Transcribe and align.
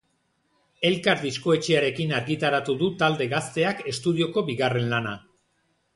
Elkar 0.87 1.19
diskoetxearekin 1.25 2.15
argitaratu 2.21 2.77
du 2.81 2.89
talde 3.03 3.27
gazteak 3.37 3.87
estudioko 3.95 4.45
bigarren 4.53 4.93
lana. 4.95 5.17